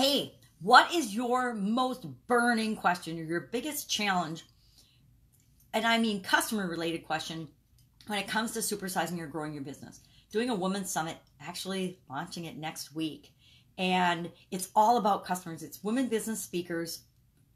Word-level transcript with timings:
Hey, 0.00 0.32
what 0.62 0.94
is 0.94 1.14
your 1.14 1.52
most 1.52 2.06
burning 2.26 2.74
question 2.74 3.18
or 3.18 3.22
your 3.22 3.50
biggest 3.52 3.90
challenge? 3.90 4.46
And 5.74 5.86
I 5.86 5.98
mean 5.98 6.22
customer 6.22 6.66
related 6.66 7.06
question 7.06 7.46
when 8.06 8.18
it 8.18 8.26
comes 8.26 8.52
to 8.52 8.60
supersizing 8.60 9.20
or 9.20 9.26
growing 9.26 9.52
your 9.52 9.62
business. 9.62 10.00
Doing 10.32 10.48
a 10.48 10.54
women's 10.54 10.90
summit, 10.90 11.18
actually 11.38 11.98
launching 12.08 12.46
it 12.46 12.56
next 12.56 12.94
week. 12.94 13.34
And 13.76 14.30
it's 14.50 14.70
all 14.74 14.96
about 14.96 15.26
customers. 15.26 15.62
It's 15.62 15.84
women 15.84 16.08
business 16.08 16.42
speakers, 16.42 17.02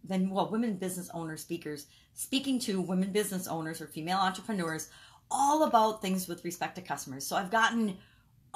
then 0.07 0.29
well, 0.29 0.51
women 0.51 0.77
business 0.77 1.09
owner 1.15 1.39
speakers 1.39 1.87
speaking 2.13 2.59
to 2.59 2.79
women 2.79 3.11
business 3.11 3.47
owners 3.47 3.81
or 3.81 3.87
female 3.87 4.19
entrepreneurs 4.19 4.91
all 5.31 5.63
about 5.63 6.03
things 6.03 6.29
with 6.29 6.45
respect 6.45 6.75
to 6.75 6.83
customers. 6.83 7.27
So 7.27 7.37
I've 7.37 7.51
gotten 7.51 7.97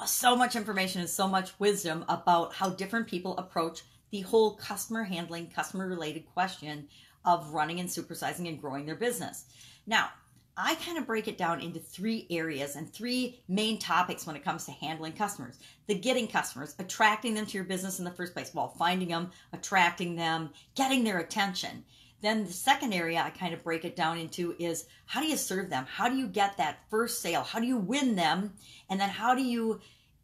so 0.05 0.35
much 0.35 0.55
information 0.55 1.01
and 1.01 1.09
so 1.09 1.27
much 1.27 1.57
wisdom 1.59 2.05
about 2.07 2.53
how 2.53 2.69
different 2.69 3.07
people 3.07 3.37
approach 3.37 3.81
the 4.11 4.21
whole 4.21 4.55
customer 4.55 5.03
handling, 5.03 5.47
customer 5.47 5.87
related 5.87 6.25
question 6.33 6.87
of 7.25 7.53
running 7.53 7.79
and 7.79 7.89
supersizing 7.89 8.47
and 8.47 8.61
growing 8.61 8.85
their 8.85 8.95
business. 8.95 9.45
Now, 9.85 10.09
I 10.61 10.75
kind 10.75 10.97
of 10.97 11.07
break 11.07 11.29
it 11.29 11.37
down 11.37 11.61
into 11.61 11.79
three 11.79 12.27
areas 12.29 12.75
and 12.75 12.91
three 12.91 13.39
main 13.47 13.79
topics 13.79 14.27
when 14.27 14.35
it 14.35 14.43
comes 14.43 14.65
to 14.65 14.71
handling 14.71 15.13
customers. 15.13 15.57
The 15.87 15.95
getting 15.95 16.27
customers, 16.27 16.75
attracting 16.79 17.33
them 17.33 17.45
to 17.45 17.53
your 17.53 17.63
business 17.63 17.99
in 17.99 18.03
the 18.03 18.11
first 18.11 18.33
place, 18.33 18.53
well, 18.53 18.75
finding 18.77 19.07
them, 19.07 19.31
attracting 19.53 20.17
them, 20.17 20.49
getting 20.75 21.05
their 21.05 21.19
attention. 21.19 21.85
Then 22.21 22.45
the 22.45 22.53
second 22.53 22.93
area 22.93 23.21
I 23.21 23.29
kind 23.29 23.53
of 23.53 23.63
break 23.63 23.85
it 23.85 23.95
down 23.95 24.17
into 24.17 24.55
is 24.59 24.85
how 25.05 25.21
do 25.21 25.27
you 25.27 25.37
serve 25.37 25.69
them? 25.69 25.85
How 25.89 26.09
do 26.09 26.17
you 26.17 26.27
get 26.27 26.57
that 26.57 26.79
first 26.89 27.21
sale? 27.21 27.43
How 27.43 27.59
do 27.59 27.65
you 27.65 27.77
win 27.77 28.15
them? 28.15 28.53
And 28.89 28.99
then 28.99 29.09
how 29.09 29.35
do 29.35 29.41
you 29.41 29.79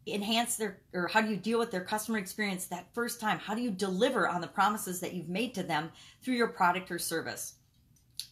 enhance 0.06 0.56
their 0.56 0.78
or 0.92 1.08
how 1.08 1.20
do 1.20 1.28
you 1.28 1.36
deal 1.36 1.58
with 1.58 1.70
their 1.70 1.84
customer 1.84 2.18
experience 2.18 2.66
that 2.66 2.92
first 2.94 3.20
time? 3.20 3.38
How 3.38 3.54
do 3.54 3.62
you 3.62 3.70
deliver 3.70 4.28
on 4.28 4.40
the 4.40 4.46
promises 4.46 5.00
that 5.00 5.14
you've 5.14 5.28
made 5.28 5.54
to 5.54 5.62
them 5.62 5.90
through 6.22 6.34
your 6.34 6.48
product 6.48 6.90
or 6.90 6.98
service? 6.98 7.54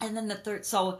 And 0.01 0.15
then 0.15 0.27
the 0.27 0.35
third, 0.35 0.65
so 0.65 0.99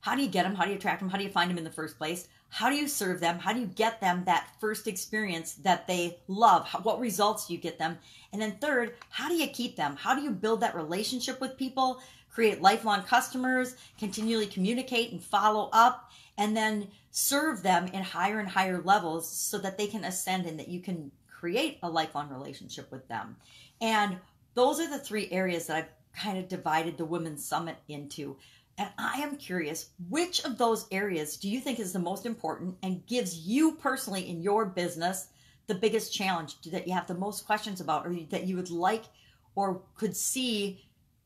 how 0.00 0.14
do 0.14 0.22
you 0.22 0.28
get 0.28 0.44
them? 0.44 0.54
How 0.54 0.64
do 0.64 0.70
you 0.70 0.76
attract 0.76 1.00
them? 1.00 1.08
How 1.08 1.18
do 1.18 1.24
you 1.24 1.30
find 1.30 1.50
them 1.50 1.58
in 1.58 1.64
the 1.64 1.70
first 1.70 1.98
place? 1.98 2.28
How 2.50 2.70
do 2.70 2.76
you 2.76 2.88
serve 2.88 3.20
them? 3.20 3.38
How 3.38 3.52
do 3.52 3.60
you 3.60 3.66
get 3.66 4.00
them 4.00 4.22
that 4.24 4.48
first 4.60 4.86
experience 4.86 5.54
that 5.54 5.86
they 5.86 6.18
love? 6.28 6.66
What 6.82 7.00
results 7.00 7.46
do 7.46 7.52
you 7.52 7.58
get 7.58 7.78
them? 7.78 7.98
And 8.32 8.40
then 8.40 8.56
third, 8.60 8.94
how 9.10 9.28
do 9.28 9.34
you 9.34 9.48
keep 9.48 9.76
them? 9.76 9.96
How 9.96 10.14
do 10.14 10.22
you 10.22 10.30
build 10.30 10.60
that 10.60 10.74
relationship 10.74 11.40
with 11.40 11.58
people, 11.58 12.00
create 12.30 12.62
lifelong 12.62 13.02
customers, 13.02 13.76
continually 13.98 14.46
communicate 14.46 15.12
and 15.12 15.22
follow 15.22 15.68
up, 15.72 16.10
and 16.38 16.56
then 16.56 16.88
serve 17.10 17.62
them 17.62 17.88
in 17.88 18.02
higher 18.02 18.38
and 18.38 18.48
higher 18.48 18.80
levels 18.82 19.28
so 19.28 19.58
that 19.58 19.76
they 19.76 19.88
can 19.88 20.04
ascend 20.04 20.46
and 20.46 20.58
that 20.58 20.68
you 20.68 20.80
can 20.80 21.10
create 21.28 21.78
a 21.82 21.90
lifelong 21.90 22.30
relationship 22.30 22.90
with 22.90 23.06
them. 23.08 23.36
And 23.80 24.18
those 24.54 24.80
are 24.80 24.88
the 24.88 24.98
three 24.98 25.28
areas 25.30 25.66
that 25.66 25.76
I've 25.76 26.18
kind 26.18 26.38
of 26.38 26.48
divided 26.48 26.96
the 26.96 27.04
Women's 27.04 27.44
Summit 27.44 27.76
into. 27.88 28.36
And 28.78 28.90
I 28.96 29.20
am 29.22 29.36
curious, 29.36 29.90
which 30.08 30.44
of 30.44 30.56
those 30.56 30.86
areas 30.92 31.36
do 31.36 31.48
you 31.48 31.60
think 31.60 31.80
is 31.80 31.92
the 31.92 31.98
most 31.98 32.24
important 32.24 32.76
and 32.84 33.04
gives 33.06 33.36
you 33.36 33.72
personally 33.72 34.28
in 34.28 34.40
your 34.40 34.64
business 34.64 35.28
the 35.66 35.74
biggest 35.74 36.14
challenge 36.14 36.60
that 36.62 36.86
you 36.86 36.94
have 36.94 37.08
the 37.08 37.14
most 37.14 37.44
questions 37.44 37.80
about 37.80 38.06
or 38.06 38.14
that 38.30 38.44
you 38.44 38.56
would 38.56 38.70
like 38.70 39.04
or 39.56 39.82
could 39.96 40.16
see 40.16 40.80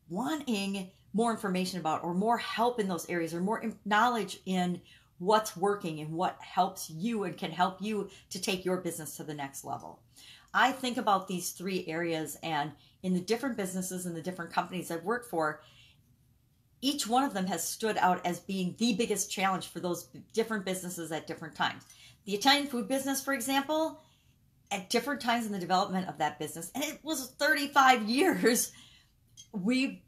wanting 0.08 0.90
more 1.12 1.30
information 1.30 1.78
about 1.78 2.02
or 2.02 2.14
more 2.14 2.38
help 2.38 2.80
in 2.80 2.88
those 2.88 3.08
areas 3.10 3.34
or 3.34 3.40
more 3.40 3.62
knowledge 3.84 4.40
in 4.46 4.80
what's 5.18 5.56
working 5.56 6.00
and 6.00 6.10
what 6.10 6.36
helps 6.40 6.88
you 6.88 7.24
and 7.24 7.36
can 7.36 7.50
help 7.50 7.80
you 7.80 8.08
to 8.30 8.40
take 8.40 8.64
your 8.64 8.78
business 8.78 9.16
to 9.16 9.22
the 9.22 9.34
next 9.34 9.64
level. 9.64 10.00
I 10.54 10.72
think 10.72 10.96
about 10.96 11.28
these 11.28 11.50
three 11.50 11.86
areas 11.86 12.36
and 12.42 12.72
in 13.02 13.14
the 13.14 13.20
different 13.20 13.56
businesses 13.56 14.06
and 14.06 14.16
the 14.16 14.22
different 14.22 14.52
companies 14.52 14.90
I've 14.90 15.04
worked 15.04 15.30
for, 15.30 15.60
each 16.82 17.06
one 17.06 17.22
of 17.22 17.32
them 17.32 17.46
has 17.46 17.66
stood 17.66 17.96
out 17.98 18.20
as 18.26 18.40
being 18.40 18.74
the 18.76 18.92
biggest 18.94 19.30
challenge 19.30 19.68
for 19.68 19.80
those 19.80 20.08
different 20.32 20.64
businesses 20.64 21.12
at 21.12 21.28
different 21.28 21.54
times. 21.54 21.84
The 22.24 22.34
Italian 22.34 22.66
food 22.66 22.88
business, 22.88 23.22
for 23.22 23.32
example, 23.32 24.00
at 24.70 24.90
different 24.90 25.20
times 25.20 25.46
in 25.46 25.52
the 25.52 25.58
development 25.58 26.08
of 26.08 26.18
that 26.18 26.40
business, 26.40 26.72
and 26.74 26.82
it 26.82 26.98
was 27.02 27.30
35 27.38 28.02
years, 28.08 28.72
we 29.52 30.02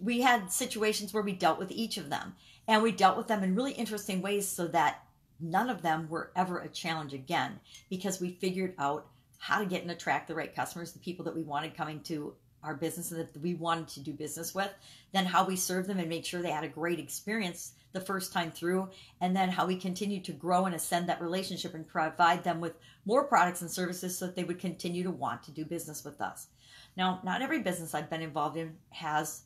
we 0.00 0.20
had 0.20 0.50
situations 0.50 1.12
where 1.12 1.24
we 1.24 1.32
dealt 1.32 1.58
with 1.58 1.72
each 1.72 1.96
of 1.98 2.08
them, 2.08 2.34
and 2.66 2.82
we 2.82 2.92
dealt 2.92 3.16
with 3.16 3.26
them 3.26 3.42
in 3.42 3.54
really 3.54 3.72
interesting 3.72 4.22
ways 4.22 4.48
so 4.48 4.68
that 4.68 5.02
none 5.40 5.68
of 5.68 5.82
them 5.82 6.08
were 6.08 6.30
ever 6.34 6.60
a 6.60 6.68
challenge 6.68 7.12
again 7.12 7.58
because 7.90 8.20
we 8.20 8.30
figured 8.30 8.74
out 8.78 9.06
how 9.38 9.58
to 9.58 9.66
get 9.66 9.82
and 9.82 9.90
attract 9.90 10.28
the 10.28 10.34
right 10.34 10.54
customers, 10.54 10.92
the 10.92 10.98
people 10.98 11.24
that 11.24 11.34
we 11.34 11.42
wanted 11.42 11.76
coming 11.76 12.00
to 12.00 12.34
our 12.62 12.74
business 12.74 13.10
and 13.10 13.20
that 13.20 13.40
we 13.40 13.54
wanted 13.54 13.88
to 13.88 14.00
do 14.00 14.12
business 14.12 14.54
with, 14.54 14.70
then 15.12 15.24
how 15.24 15.46
we 15.46 15.56
serve 15.56 15.86
them 15.86 15.98
and 15.98 16.08
make 16.08 16.24
sure 16.24 16.42
they 16.42 16.50
had 16.50 16.64
a 16.64 16.68
great 16.68 16.98
experience 16.98 17.72
the 17.92 18.00
first 18.00 18.32
time 18.32 18.50
through, 18.50 18.88
and 19.20 19.34
then 19.34 19.48
how 19.48 19.66
we 19.66 19.76
continue 19.76 20.20
to 20.20 20.32
grow 20.32 20.66
and 20.66 20.74
ascend 20.74 21.08
that 21.08 21.22
relationship 21.22 21.74
and 21.74 21.86
provide 21.86 22.44
them 22.44 22.60
with 22.60 22.74
more 23.06 23.24
products 23.24 23.62
and 23.62 23.70
services 23.70 24.18
so 24.18 24.26
that 24.26 24.36
they 24.36 24.44
would 24.44 24.58
continue 24.58 25.02
to 25.02 25.10
want 25.10 25.42
to 25.42 25.50
do 25.50 25.64
business 25.64 26.04
with 26.04 26.20
us. 26.20 26.48
Now, 26.96 27.20
not 27.24 27.40
every 27.40 27.60
business 27.60 27.94
I've 27.94 28.10
been 28.10 28.22
involved 28.22 28.56
in 28.56 28.76
has 28.90 29.42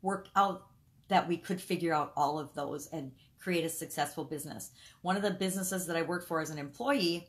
worked 0.00 0.30
out 0.36 0.66
that 1.08 1.28
we 1.28 1.36
could 1.36 1.60
figure 1.60 1.92
out 1.92 2.12
all 2.16 2.38
of 2.38 2.54
those 2.54 2.86
and 2.88 3.12
create 3.38 3.64
a 3.64 3.68
successful 3.68 4.24
business. 4.24 4.70
One 5.02 5.16
of 5.16 5.22
the 5.22 5.30
businesses 5.30 5.86
that 5.86 5.96
I 5.96 6.02
worked 6.02 6.28
for 6.28 6.40
as 6.40 6.50
an 6.50 6.58
employee 6.58 7.28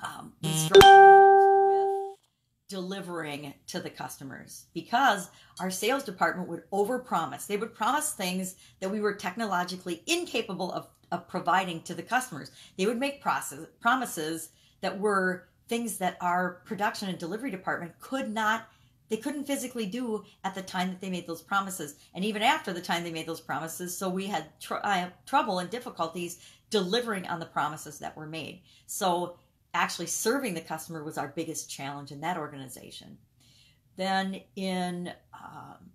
um, 0.00 0.32
delivering 2.68 3.54
to 3.68 3.80
the 3.80 3.90
customers 3.90 4.66
because 4.74 5.30
our 5.60 5.70
sales 5.70 6.02
department 6.02 6.48
would 6.48 6.68
overpromise. 6.70 7.46
They 7.46 7.56
would 7.56 7.74
promise 7.74 8.12
things 8.12 8.56
that 8.80 8.90
we 8.90 9.00
were 9.00 9.14
technologically 9.14 10.02
incapable 10.06 10.72
of, 10.72 10.88
of 11.12 11.28
providing 11.28 11.82
to 11.82 11.94
the 11.94 12.02
customers. 12.02 12.50
They 12.76 12.86
would 12.86 12.98
make 12.98 13.20
process, 13.20 13.60
promises 13.80 14.50
that 14.80 14.98
were 14.98 15.48
things 15.68 15.98
that 15.98 16.16
our 16.20 16.62
production 16.64 17.08
and 17.08 17.18
delivery 17.18 17.50
department 17.50 17.98
could 18.00 18.32
not 18.32 18.68
they 19.08 19.16
couldn't 19.16 19.46
physically 19.46 19.86
do 19.86 20.24
at 20.42 20.56
the 20.56 20.62
time 20.62 20.88
that 20.88 21.00
they 21.00 21.10
made 21.10 21.26
those 21.26 21.42
promises 21.42 21.94
and 22.14 22.24
even 22.24 22.42
after 22.42 22.72
the 22.72 22.80
time 22.80 23.04
they 23.04 23.12
made 23.12 23.26
those 23.26 23.40
promises 23.40 23.96
so 23.96 24.08
we 24.08 24.26
had 24.26 24.46
tr- 24.60 24.74
uh, 24.82 25.08
trouble 25.26 25.60
and 25.60 25.70
difficulties 25.70 26.40
delivering 26.70 27.26
on 27.28 27.38
the 27.38 27.46
promises 27.46 27.98
that 27.98 28.16
were 28.16 28.26
made 28.26 28.60
so 28.86 29.36
actually 29.76 30.06
serving 30.06 30.54
the 30.54 30.60
customer 30.60 31.04
was 31.04 31.18
our 31.18 31.28
biggest 31.28 31.70
challenge 31.70 32.10
in 32.10 32.20
that 32.20 32.36
organization. 32.36 33.18
Then 33.96 34.42
in 34.56 35.12
um, 35.32 35.90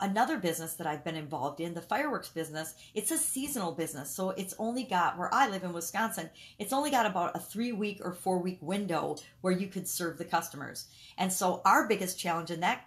another 0.00 0.38
business 0.38 0.74
that 0.74 0.86
I've 0.86 1.04
been 1.04 1.16
involved 1.16 1.60
in, 1.60 1.74
the 1.74 1.80
fireworks 1.80 2.28
business, 2.28 2.74
it's 2.94 3.10
a 3.10 3.16
seasonal 3.16 3.72
business. 3.72 4.10
So 4.10 4.30
it's 4.30 4.54
only 4.58 4.84
got, 4.84 5.16
where 5.16 5.32
I 5.32 5.48
live 5.48 5.64
in 5.64 5.72
Wisconsin, 5.72 6.30
it's 6.58 6.72
only 6.72 6.90
got 6.90 7.06
about 7.06 7.36
a 7.36 7.40
three 7.40 7.72
week 7.72 8.00
or 8.02 8.12
four 8.12 8.38
week 8.38 8.58
window 8.60 9.16
where 9.40 9.52
you 9.52 9.68
could 9.68 9.88
serve 9.88 10.18
the 10.18 10.24
customers. 10.24 10.88
And 11.16 11.32
so 11.32 11.62
our 11.64 11.88
biggest 11.88 12.18
challenge 12.18 12.50
in 12.50 12.60
that 12.60 12.86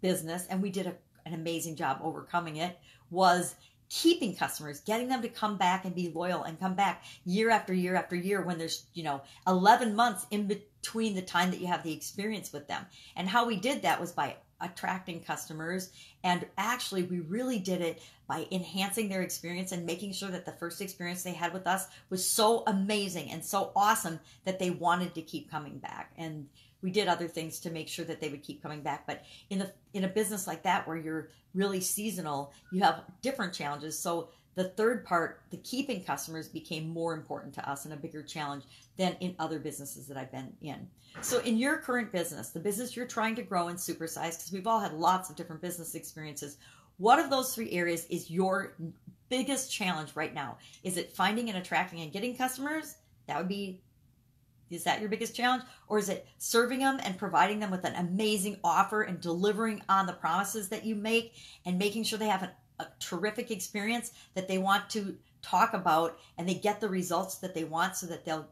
business, 0.00 0.46
and 0.48 0.62
we 0.62 0.70
did 0.70 0.86
a, 0.86 0.94
an 1.26 1.34
amazing 1.34 1.76
job 1.76 1.98
overcoming 2.02 2.56
it, 2.56 2.78
was 3.10 3.56
keeping 3.88 4.34
customers, 4.34 4.80
getting 4.80 5.08
them 5.08 5.22
to 5.22 5.28
come 5.28 5.56
back 5.56 5.84
and 5.84 5.94
be 5.94 6.10
loyal 6.10 6.42
and 6.42 6.58
come 6.58 6.74
back 6.74 7.04
year 7.24 7.50
after 7.50 7.72
year 7.72 7.94
after 7.94 8.16
year 8.16 8.42
when 8.42 8.58
there's, 8.58 8.86
you 8.94 9.04
know, 9.04 9.22
11 9.46 9.94
months 9.94 10.26
in 10.30 10.46
between 10.46 11.14
the 11.14 11.22
time 11.22 11.50
that 11.50 11.60
you 11.60 11.66
have 11.66 11.82
the 11.82 11.92
experience 11.92 12.52
with 12.52 12.66
them. 12.68 12.84
And 13.16 13.28
how 13.28 13.46
we 13.46 13.56
did 13.56 13.82
that 13.82 14.00
was 14.00 14.12
by 14.12 14.36
attracting 14.60 15.20
customers. 15.20 15.90
And 16.22 16.46
actually, 16.56 17.02
we 17.02 17.20
really 17.20 17.58
did 17.58 17.80
it 17.80 18.02
by 18.26 18.46
enhancing 18.50 19.08
their 19.08 19.22
experience 19.22 19.72
and 19.72 19.84
making 19.84 20.12
sure 20.12 20.30
that 20.30 20.46
the 20.46 20.52
first 20.52 20.80
experience 20.80 21.22
they 21.22 21.32
had 21.32 21.52
with 21.52 21.66
us 21.66 21.86
was 22.08 22.28
so 22.28 22.62
amazing 22.66 23.30
and 23.30 23.44
so 23.44 23.70
awesome 23.76 24.18
that 24.44 24.58
they 24.58 24.70
wanted 24.70 25.14
to 25.14 25.22
keep 25.22 25.50
coming 25.50 25.78
back. 25.78 26.12
And 26.16 26.48
we 26.84 26.90
did 26.90 27.08
other 27.08 27.26
things 27.26 27.58
to 27.60 27.70
make 27.70 27.88
sure 27.88 28.04
that 28.04 28.20
they 28.20 28.28
would 28.28 28.42
keep 28.42 28.62
coming 28.62 28.82
back. 28.82 29.06
But 29.06 29.24
in 29.48 29.58
the 29.58 29.72
in 29.94 30.04
a 30.04 30.08
business 30.08 30.46
like 30.46 30.62
that 30.64 30.86
where 30.86 30.98
you're 30.98 31.30
really 31.54 31.80
seasonal, 31.80 32.52
you 32.72 32.82
have 32.82 33.04
different 33.22 33.54
challenges. 33.54 33.98
So 33.98 34.28
the 34.54 34.64
third 34.64 35.02
part, 35.04 35.40
the 35.50 35.56
keeping 35.56 36.04
customers 36.04 36.46
became 36.46 36.90
more 36.90 37.14
important 37.14 37.54
to 37.54 37.68
us 37.68 37.86
and 37.86 37.94
a 37.94 37.96
bigger 37.96 38.22
challenge 38.22 38.64
than 38.98 39.16
in 39.20 39.34
other 39.38 39.58
businesses 39.58 40.06
that 40.08 40.18
I've 40.18 40.30
been 40.30 40.52
in. 40.60 40.86
So 41.22 41.40
in 41.40 41.56
your 41.56 41.78
current 41.78 42.12
business, 42.12 42.50
the 42.50 42.60
business 42.60 42.94
you're 42.94 43.06
trying 43.06 43.34
to 43.36 43.42
grow 43.42 43.68
and 43.68 43.78
supersize, 43.78 44.36
because 44.36 44.52
we've 44.52 44.66
all 44.66 44.78
had 44.78 44.92
lots 44.92 45.30
of 45.30 45.36
different 45.36 45.62
business 45.62 45.94
experiences, 45.94 46.58
what 46.98 47.18
of 47.18 47.30
those 47.30 47.54
three 47.54 47.72
areas 47.72 48.04
is 48.10 48.30
your 48.30 48.76
biggest 49.30 49.72
challenge 49.72 50.14
right 50.14 50.34
now? 50.34 50.58
Is 50.82 50.98
it 50.98 51.16
finding 51.16 51.48
and 51.48 51.56
attracting 51.56 52.02
and 52.02 52.12
getting 52.12 52.36
customers? 52.36 52.96
That 53.26 53.38
would 53.38 53.48
be 53.48 53.80
is 54.74 54.84
that 54.84 55.00
your 55.00 55.08
biggest 55.08 55.34
challenge? 55.34 55.62
Or 55.88 55.98
is 55.98 56.08
it 56.08 56.26
serving 56.38 56.80
them 56.80 57.00
and 57.02 57.16
providing 57.16 57.60
them 57.60 57.70
with 57.70 57.84
an 57.84 57.94
amazing 57.94 58.58
offer 58.62 59.02
and 59.02 59.20
delivering 59.20 59.82
on 59.88 60.06
the 60.06 60.12
promises 60.12 60.68
that 60.68 60.84
you 60.84 60.94
make 60.94 61.34
and 61.64 61.78
making 61.78 62.04
sure 62.04 62.18
they 62.18 62.28
have 62.28 62.42
an, 62.42 62.50
a 62.80 62.86
terrific 63.00 63.50
experience 63.50 64.12
that 64.34 64.48
they 64.48 64.58
want 64.58 64.90
to 64.90 65.16
talk 65.42 65.74
about 65.74 66.18
and 66.38 66.48
they 66.48 66.54
get 66.54 66.80
the 66.80 66.88
results 66.88 67.36
that 67.36 67.54
they 67.54 67.64
want 67.64 67.96
so 67.96 68.06
that 68.06 68.24
they'll 68.24 68.48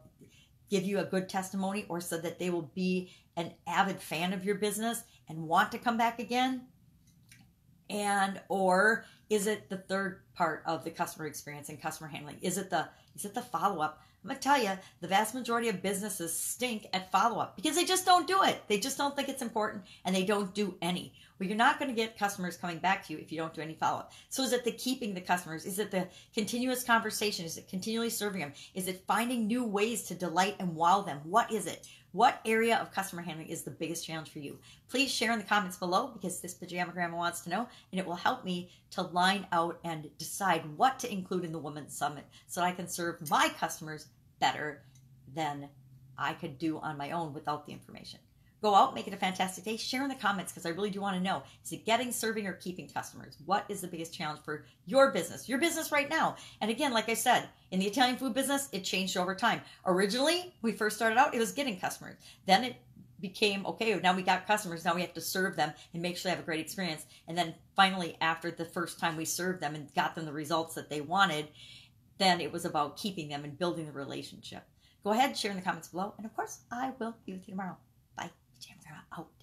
give 0.69 0.83
you 0.83 0.99
a 0.99 1.05
good 1.05 1.29
testimony 1.29 1.85
or 1.89 2.01
so 2.01 2.17
that 2.17 2.39
they 2.39 2.49
will 2.49 2.71
be 2.73 3.11
an 3.35 3.51
avid 3.67 3.99
fan 3.99 4.33
of 4.33 4.45
your 4.45 4.55
business 4.55 5.03
and 5.29 5.47
want 5.47 5.71
to 5.71 5.77
come 5.77 5.97
back 5.97 6.19
again? 6.19 6.67
And 7.89 8.39
or 8.49 9.05
is 9.29 9.47
it 9.47 9.69
the 9.69 9.77
third 9.77 10.21
part 10.35 10.63
of 10.65 10.83
the 10.83 10.91
customer 10.91 11.27
experience 11.27 11.69
and 11.69 11.81
customer 11.81 12.09
handling? 12.09 12.37
Is 12.41 12.57
it 12.57 12.69
the 12.69 12.87
is 13.15 13.25
it 13.25 13.33
the 13.33 13.41
follow 13.41 13.81
I'm 14.23 14.29
gonna 14.29 14.39
tell 14.39 14.61
you, 14.61 14.71
the 15.01 15.07
vast 15.07 15.35
majority 15.35 15.67
of 15.67 15.81
businesses 15.81 16.33
stink 16.33 16.87
at 16.93 17.11
follow 17.11 17.39
up 17.39 17.57
because 17.57 17.75
they 17.75 17.83
just 17.83 18.05
don't 18.05 18.25
do 18.25 18.41
it. 18.43 18.61
They 18.67 18.79
just 18.79 18.97
don't 18.97 19.15
think 19.15 19.27
it's 19.27 19.41
important 19.41 19.83
and 20.05 20.15
they 20.15 20.23
don't 20.23 20.53
do 20.53 20.75
any. 20.81 21.13
Well, 21.39 21.49
you're 21.49 21.57
not 21.57 21.79
going 21.79 21.89
to 21.89 21.95
get 21.95 22.17
customers 22.17 22.55
coming 22.55 22.77
back 22.77 23.05
to 23.05 23.13
you 23.13 23.19
if 23.19 23.31
you 23.31 23.37
don't 23.37 23.53
do 23.53 23.59
any 23.59 23.73
follow 23.73 23.99
up. 23.99 24.13
So, 24.29 24.43
is 24.43 24.53
it 24.53 24.63
the 24.63 24.71
keeping 24.71 25.13
the 25.13 25.19
customers? 25.19 25.65
Is 25.65 25.77
it 25.77 25.91
the 25.91 26.07
continuous 26.33 26.83
conversation? 26.83 27.45
Is 27.45 27.57
it 27.57 27.67
continually 27.67 28.09
serving 28.09 28.39
them? 28.39 28.53
Is 28.75 28.87
it 28.87 29.03
finding 29.07 29.47
new 29.47 29.65
ways 29.65 30.03
to 30.03 30.15
delight 30.15 30.55
and 30.59 30.75
wow 30.75 31.01
them? 31.01 31.19
What 31.23 31.51
is 31.51 31.65
it? 31.65 31.87
What 32.13 32.41
area 32.45 32.77
of 32.77 32.91
customer 32.91 33.23
handling 33.23 33.47
is 33.47 33.63
the 33.63 33.71
biggest 33.71 34.05
challenge 34.05 34.29
for 34.29 34.37
you? 34.37 34.59
Please 34.87 35.11
share 35.11 35.31
in 35.31 35.39
the 35.39 35.45
comments 35.45 35.77
below 35.77 36.11
because 36.13 36.39
this 36.39 36.53
pajama 36.53 36.91
grandma 36.91 37.17
wants 37.17 37.41
to 37.41 37.49
know, 37.49 37.67
and 37.91 37.99
it 37.99 38.05
will 38.05 38.13
help 38.13 38.45
me 38.45 38.69
to 38.91 39.01
line 39.01 39.47
out 39.51 39.79
and 39.83 40.11
decide 40.19 40.61
what 40.77 40.99
to 40.99 41.11
include 41.11 41.43
in 41.43 41.51
the 41.51 41.57
Women's 41.57 41.97
Summit 41.97 42.25
so 42.45 42.61
I 42.61 42.71
can 42.71 42.87
serve 42.87 43.27
my 43.31 43.49
customers 43.57 44.09
better 44.39 44.83
than 45.33 45.69
I 46.15 46.33
could 46.33 46.59
do 46.59 46.77
on 46.77 46.99
my 46.99 47.09
own 47.09 47.33
without 47.33 47.65
the 47.65 47.73
information. 47.73 48.19
Go 48.63 48.73
out, 48.73 48.95
make 48.95 49.09
it 49.09 49.13
a 49.13 49.17
fantastic 49.17 49.65
day. 49.65 49.75
Share 49.75 50.03
in 50.03 50.07
the 50.07 50.15
comments 50.15 50.53
because 50.53 50.65
I 50.65 50.69
really 50.69 50.89
do 50.89 51.01
want 51.01 51.17
to 51.17 51.21
know 51.21 51.43
is 51.65 51.73
it 51.73 51.85
getting, 51.85 52.13
serving, 52.13 52.47
or 52.47 52.53
keeping 52.53 52.87
customers? 52.87 53.35
What 53.45 53.65
is 53.67 53.81
the 53.81 53.89
biggest 53.89 54.13
challenge 54.13 54.39
for 54.45 54.63
your 54.85 55.11
business, 55.11 55.49
your 55.49 55.57
business 55.59 55.91
right 55.91 56.09
now? 56.09 56.37
And 56.61 56.71
again, 56.71 56.93
like 56.93 57.09
I 57.09 57.13
said, 57.13 57.49
in 57.71 57.81
the 57.81 57.87
Italian 57.87 58.15
food 58.15 58.33
business, 58.33 58.69
it 58.71 58.85
changed 58.85 59.17
over 59.17 59.35
time. 59.35 59.59
Originally, 59.85 60.55
we 60.61 60.71
first 60.71 60.95
started 60.95 61.17
out, 61.17 61.35
it 61.35 61.39
was 61.39 61.51
getting 61.51 61.77
customers. 61.77 62.15
Then 62.45 62.63
it 62.63 62.77
became 63.19 63.65
okay, 63.65 63.99
now 64.01 64.15
we 64.15 64.21
got 64.21 64.47
customers, 64.47 64.85
now 64.85 64.95
we 64.95 65.01
have 65.01 65.13
to 65.15 65.21
serve 65.21 65.57
them 65.57 65.73
and 65.91 66.01
make 66.01 66.15
sure 66.15 66.29
they 66.29 66.35
have 66.35 66.43
a 66.43 66.45
great 66.45 66.61
experience. 66.61 67.05
And 67.27 67.37
then 67.37 67.55
finally, 67.75 68.15
after 68.21 68.49
the 68.49 68.63
first 68.63 68.97
time 68.97 69.17
we 69.17 69.25
served 69.25 69.59
them 69.59 69.75
and 69.75 69.93
got 69.93 70.15
them 70.15 70.23
the 70.23 70.31
results 70.31 70.75
that 70.75 70.89
they 70.89 71.01
wanted, 71.01 71.49
then 72.17 72.39
it 72.39 72.53
was 72.53 72.63
about 72.63 72.95
keeping 72.95 73.27
them 73.27 73.43
and 73.43 73.59
building 73.59 73.87
the 73.87 73.91
relationship. 73.91 74.63
Go 75.03 75.11
ahead, 75.11 75.37
share 75.37 75.51
in 75.51 75.57
the 75.57 75.63
comments 75.63 75.89
below. 75.89 76.13
And 76.15 76.25
of 76.25 76.33
course, 76.33 76.59
I 76.71 76.93
will 76.97 77.13
be 77.25 77.33
with 77.33 77.45
you 77.45 77.55
tomorrow. 77.55 77.75
Bye. 78.67 78.75
Jam 78.83 78.93
out. 79.17 79.42